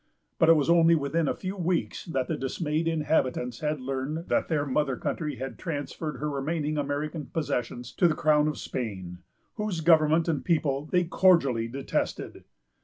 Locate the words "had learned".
3.59-4.29